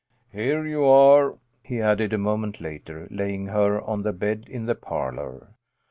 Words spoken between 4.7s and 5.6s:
parlour.